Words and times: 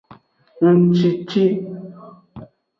Ngshishi. 0.75 1.43